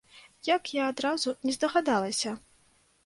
[0.55, 2.31] Як я адразу не здагадалася!?